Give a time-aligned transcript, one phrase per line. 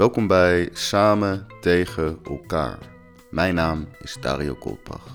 [0.00, 2.78] Welkom bij Samen tegen elkaar.
[3.30, 5.06] Mijn naam is Dario Kolpach.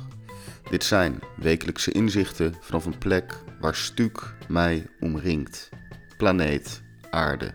[0.69, 5.69] Dit zijn wekelijkse inzichten vanaf een plek waar Stuk mij omringt.
[6.17, 7.53] Planeet Aarde.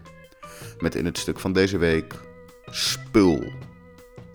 [0.78, 2.14] Met in het stuk van deze week
[2.64, 3.52] spul.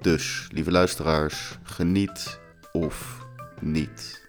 [0.02, 2.39] Dus, lieve luisteraars, geniet
[2.71, 3.25] of
[3.62, 4.25] niet.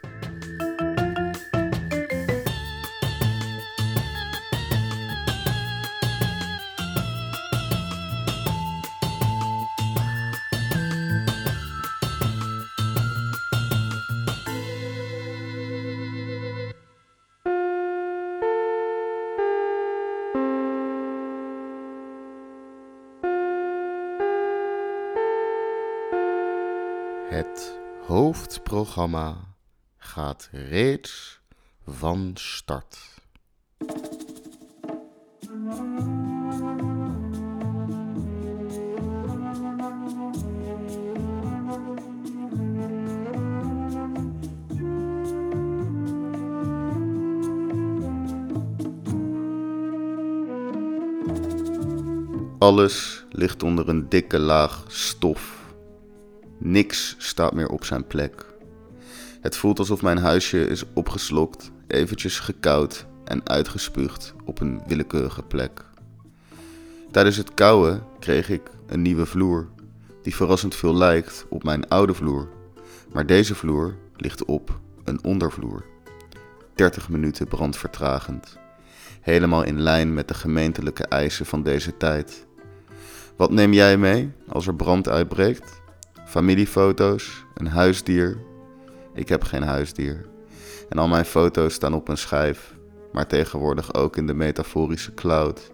[27.27, 29.37] Het hoofdprogramma
[29.97, 31.41] gaat reeds
[31.87, 32.99] van start.
[52.59, 55.56] Alles ligt onder een dikke laag stof.
[56.59, 58.47] Niks staat meer op zijn plek.
[59.41, 65.85] Het voelt alsof mijn huisje is opgeslokt, eventjes gekoud en uitgespuugd op een willekeurige plek.
[67.11, 69.69] Tijdens het kouwen kreeg ik een nieuwe vloer,
[70.23, 72.49] die verrassend veel lijkt op mijn oude vloer.
[73.13, 75.85] Maar deze vloer ligt op een ondervloer.
[76.75, 78.59] 30 minuten brandvertragend.
[79.21, 82.47] Helemaal in lijn met de gemeentelijke eisen van deze tijd.
[83.37, 85.85] Wat neem jij mee als er brand uitbreekt?
[86.27, 88.39] Familiefoto's, een huisdier.
[89.15, 90.27] Ik heb geen huisdier.
[90.89, 92.75] En al mijn foto's staan op een schijf,
[93.13, 95.71] maar tegenwoordig ook in de metaforische cloud.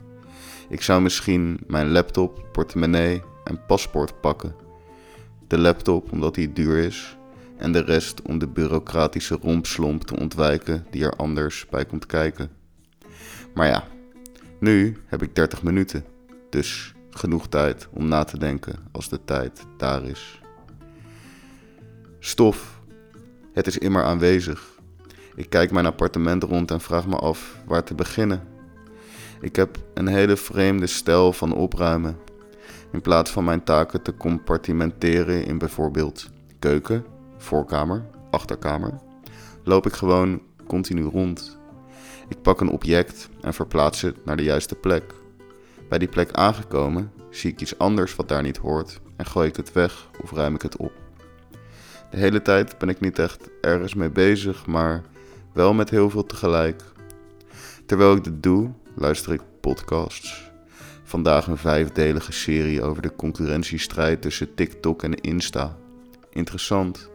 [0.69, 4.54] Ik zou misschien mijn laptop, portemonnee en paspoort pakken.
[5.47, 7.16] De laptop omdat die duur is
[7.56, 12.50] en de rest om de bureaucratische rompslomp te ontwijken die er anders bij komt kijken.
[13.54, 13.84] Maar ja,
[14.60, 16.04] nu heb ik 30 minuten,
[16.50, 20.41] dus genoeg tijd om na te denken als de tijd daar is.
[22.25, 22.81] Stof.
[23.53, 24.78] Het is immer aanwezig.
[25.34, 28.49] Ik kijk mijn appartement rond en vraag me af waar te beginnen.
[29.41, 32.16] Ik heb een hele vreemde stijl van opruimen.
[32.93, 37.05] In plaats van mijn taken te compartimenteren in bijvoorbeeld keuken,
[37.37, 39.00] voorkamer, achterkamer,
[39.65, 41.59] loop ik gewoon continu rond.
[42.28, 45.15] Ik pak een object en verplaats het naar de juiste plek.
[45.89, 49.56] Bij die plek aangekomen zie ik iets anders wat daar niet hoort en gooi ik
[49.56, 51.02] het weg of ruim ik het op.
[52.12, 55.03] De hele tijd ben ik niet echt ergens mee bezig, maar
[55.53, 56.83] wel met heel veel tegelijk.
[57.87, 60.51] Terwijl ik dit doe, luister ik podcasts.
[61.03, 65.77] Vandaag een vijfdelige serie over de concurrentiestrijd tussen TikTok en Insta.
[66.31, 67.11] Interessant,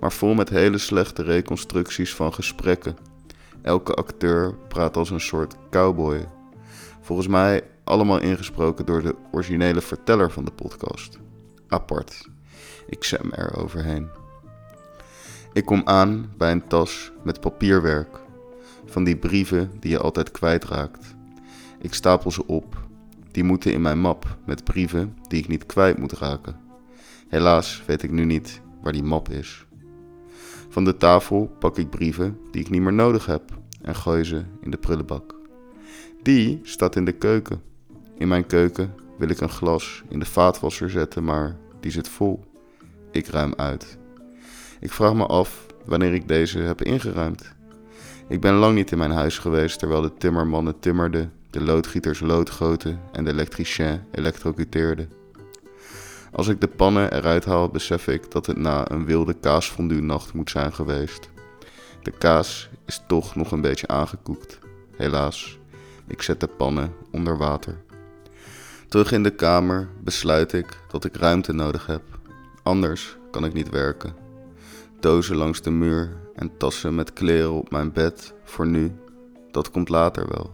[0.00, 2.96] maar vol met hele slechte reconstructies van gesprekken.
[3.62, 6.28] Elke acteur praat als een soort cowboy.
[7.00, 11.18] Volgens mij allemaal ingesproken door de originele verteller van de podcast.
[11.68, 12.28] Apart.
[12.86, 14.19] Ik zem er overheen.
[15.52, 18.20] Ik kom aan bij een tas met papierwerk.
[18.84, 21.14] Van die brieven die je altijd kwijtraakt.
[21.80, 22.88] Ik stapel ze op.
[23.30, 26.56] Die moeten in mijn map met brieven die ik niet kwijt moet raken.
[27.28, 29.66] Helaas weet ik nu niet waar die map is.
[30.68, 33.42] Van de tafel pak ik brieven die ik niet meer nodig heb
[33.82, 35.34] en gooi ze in de prullenbak.
[36.22, 37.62] Die staat in de keuken.
[38.18, 42.44] In mijn keuken wil ik een glas in de vaatwasser zetten, maar die zit vol.
[43.10, 43.98] Ik ruim uit.
[44.80, 47.54] Ik vraag me af wanneer ik deze heb ingeruimd.
[48.28, 53.00] Ik ben lang niet in mijn huis geweest terwijl de timmermannen timmerden, de loodgieters loodgoten
[53.12, 55.12] en de elektricien elektrocuteerden.
[56.32, 60.32] Als ik de pannen eruit haal, besef ik dat het na een wilde kaasfondue nacht
[60.32, 61.30] moet zijn geweest.
[62.02, 64.58] De kaas is toch nog een beetje aangekoekt.
[64.96, 65.58] Helaas,
[66.06, 67.82] ik zet de pannen onder water.
[68.88, 72.02] Terug in de kamer besluit ik dat ik ruimte nodig heb.
[72.62, 74.29] Anders kan ik niet werken.
[75.00, 78.92] Dozen langs de muur en tassen met kleren op mijn bed voor nu,
[79.50, 80.50] dat komt later wel.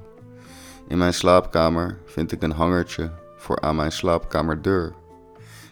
[0.88, 4.94] In mijn slaapkamer vind ik een hangertje voor aan mijn slaapkamerdeur.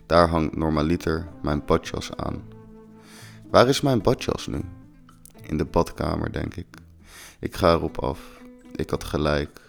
[0.07, 2.43] Daar hangt normaliter mijn badjas aan.
[3.51, 4.61] Waar is mijn badjas nu?
[5.43, 6.77] In de badkamer, denk ik.
[7.39, 8.21] Ik ga erop af.
[8.75, 9.61] Ik had gelijk.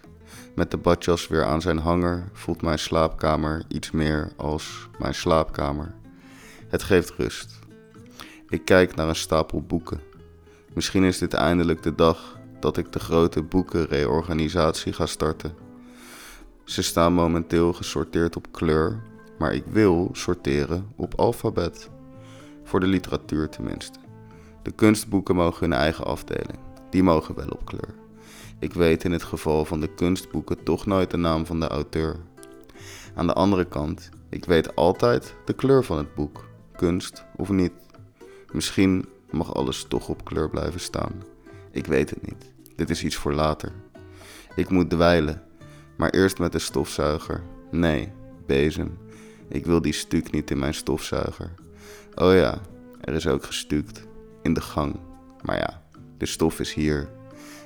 [0.56, 5.94] Met de badjas weer aan zijn hanger voelt mijn slaapkamer iets meer als mijn slaapkamer.
[6.68, 7.64] Het geeft rust.
[8.50, 10.02] Ik kijk naar een stapel boeken.
[10.74, 15.56] Misschien is dit eindelijk de dag dat ik de grote boekenreorganisatie ga starten.
[16.64, 19.04] Ze staan momenteel gesorteerd op kleur,
[19.38, 21.90] maar ik wil sorteren op alfabet.
[22.64, 24.00] Voor de literatuur tenminste.
[24.64, 26.60] De kunstboeken mogen hun eigen afdeling.
[26.90, 27.94] Die mogen wel op kleur.
[28.60, 32.16] Ik weet in het geval van de kunstboeken toch nooit de naam van de auteur.
[33.16, 36.46] Aan de andere kant, ik weet altijd de kleur van het boek,
[36.76, 37.85] kunst of niet.
[38.56, 41.24] Misschien mag alles toch op kleur blijven staan.
[41.72, 42.52] Ik weet het niet.
[42.76, 43.72] Dit is iets voor later.
[44.56, 45.44] Ik moet dweilen,
[45.98, 47.44] maar eerst met de stofzuiger.
[47.72, 48.12] Nee,
[48.46, 48.98] bezem.
[49.50, 51.54] Ik wil die stuk niet in mijn stofzuiger.
[52.14, 52.62] Oh ja,
[53.02, 54.08] er is ook gestuukt.
[54.42, 55.00] In de gang.
[55.42, 55.82] Maar ja,
[56.18, 57.10] de stof is hier.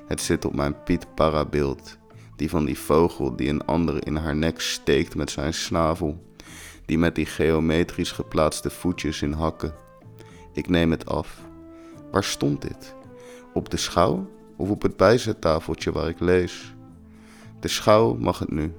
[0.08, 1.98] Het zit op mijn Piet Parabeeld.
[2.36, 6.34] Die van die vogel die een andere in haar nek steekt met zijn snavel.
[6.86, 9.88] Die met die geometrisch geplaatste voetjes in hakken.
[10.60, 11.42] Ik neem het af.
[12.12, 12.96] Waar stond dit?
[13.54, 16.76] Op de schouw of op het bijzettafeltje waar ik lees?
[17.60, 18.74] De schouw mag het nu.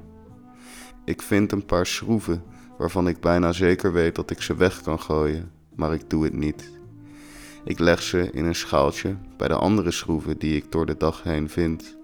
[1.04, 2.42] Ik vind een paar schroeven
[2.78, 6.32] waarvan ik bijna zeker weet dat ik ze weg kan gooien, maar ik doe het
[6.32, 6.70] niet.
[7.64, 11.22] Ik leg ze in een schaaltje bij de andere schroeven die ik door de dag
[11.22, 11.96] heen vind.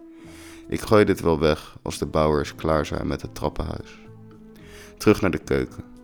[0.68, 3.98] Ik gooi dit wel weg als de bouwers klaar zijn met het trappenhuis.
[4.98, 5.95] Terug naar de keuken.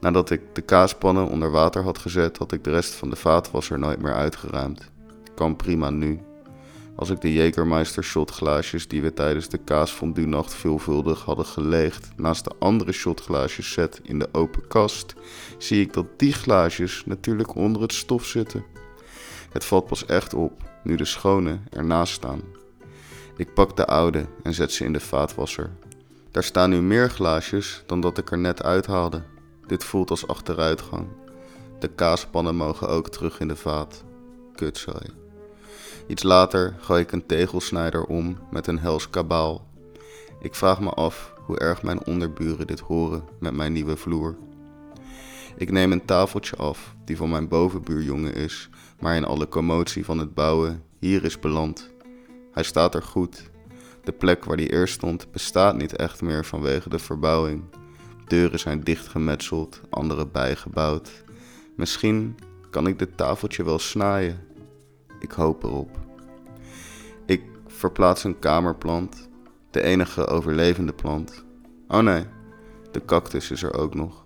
[0.00, 3.78] Nadat ik de kaaspannen onder water had gezet, had ik de rest van de vaatwasser
[3.78, 4.90] nooit meer uitgeruimd.
[5.34, 6.20] Kan prima nu.
[6.96, 12.52] Als ik de Jägermeister shotglaasjes die we tijdens de kaasfondue-nacht veelvuldig hadden geleegd naast de
[12.58, 15.14] andere shotglaasjes zet in de open kast,
[15.58, 18.64] zie ik dat die glaasjes natuurlijk onder het stof zitten.
[19.52, 20.52] Het valt pas echt op
[20.82, 22.42] nu de schone ernaast staan.
[23.36, 25.70] Ik pak de oude en zet ze in de vaatwasser.
[26.30, 29.22] Daar staan nu meer glaasjes dan dat ik er net uithaalde.
[29.68, 31.06] Dit voelt als achteruitgang.
[31.78, 34.04] De kaaspannen mogen ook terug in de vaat.
[34.54, 35.06] Kutzooi.
[36.06, 39.66] Iets later gooi ik een tegelsnijder om met een hels kabaal.
[40.40, 44.36] Ik vraag me af hoe erg mijn onderburen dit horen met mijn nieuwe vloer.
[45.56, 48.68] Ik neem een tafeltje af die van mijn bovenbuurjongen is,
[49.00, 51.90] maar in alle commotie van het bouwen hier is beland.
[52.52, 53.50] Hij staat er goed.
[54.04, 57.62] De plek waar die eerst stond bestaat niet echt meer vanwege de verbouwing.
[58.28, 61.24] Deuren zijn dichtgemetseld, andere bijgebouwd.
[61.76, 62.36] Misschien
[62.70, 64.40] kan ik dit tafeltje wel snijden.
[65.20, 65.98] Ik hoop erop.
[67.26, 69.28] Ik verplaats een kamerplant,
[69.70, 71.44] de enige overlevende plant.
[71.88, 72.24] Oh nee,
[72.90, 74.24] de cactus is er ook nog.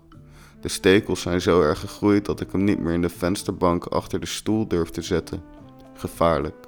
[0.61, 4.19] De stekels zijn zo erg gegroeid dat ik hem niet meer in de vensterbank achter
[4.19, 5.43] de stoel durf te zetten.
[5.93, 6.65] Gevaarlijk.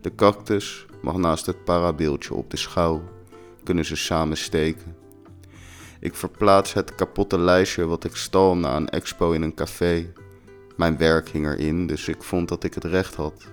[0.00, 3.02] De cactus mag naast het parabeeldje op de schouw.
[3.62, 5.01] Kunnen ze samen steken.
[6.02, 10.12] Ik verplaats het kapotte lijstje wat ik stal na een expo in een café.
[10.76, 13.44] Mijn werk hing erin, dus ik vond dat ik het recht had.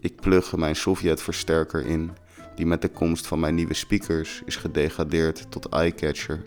[0.00, 2.10] Ik plug mijn Sovjet-versterker in,
[2.54, 6.42] die met de komst van mijn nieuwe speakers is gedegradeerd tot eyecatcher.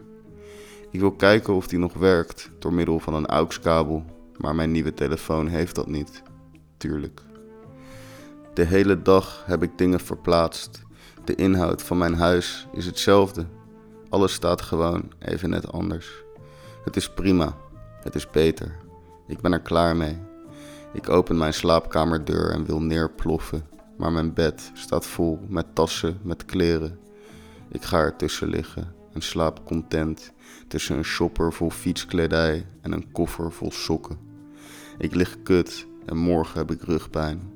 [0.91, 4.05] Ik wil kijken of die nog werkt door middel van een AUX-kabel,
[4.37, 6.21] maar mijn nieuwe telefoon heeft dat niet.
[6.77, 7.21] Tuurlijk.
[8.53, 10.81] De hele dag heb ik dingen verplaatst.
[11.23, 13.45] De inhoud van mijn huis is hetzelfde.
[14.11, 16.23] Alles staat gewoon even net anders.
[16.83, 17.57] Het is prima.
[18.03, 18.75] Het is beter.
[19.27, 20.17] Ik ben er klaar mee.
[20.93, 26.45] Ik open mijn slaapkamerdeur en wil neerploffen, maar mijn bed staat vol met tassen met
[26.45, 26.99] kleren.
[27.69, 30.31] Ik ga ertussen liggen en slaap content
[30.67, 34.17] tussen een shopper vol fietskledij en een koffer vol sokken.
[34.97, 37.51] Ik lig kut en morgen heb ik rugpijn.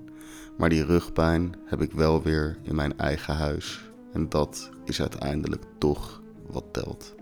[0.57, 3.89] Maar die rugpijn heb ik wel weer in mijn eigen huis.
[4.13, 7.15] En dat is uiteindelijk toch wat telt.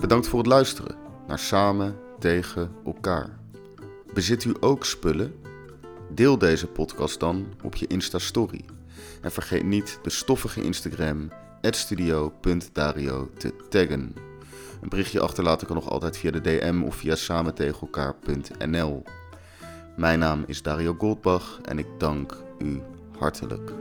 [0.00, 3.38] Bedankt voor het luisteren naar Samen tegen elkaar.
[4.14, 5.34] Bezit u ook spullen?
[6.10, 8.64] Deel deze podcast dan op je Insta-story.
[9.20, 11.28] En vergeet niet de stoffige Instagram
[11.70, 14.14] studio.dario te taggen.
[14.84, 19.02] Een berichtje achterlaten kan nog altijd via de DM of via samentegenelkaar.nl.
[19.96, 22.82] Mijn naam is Dario Goldbach en ik dank u
[23.18, 23.72] hartelijk.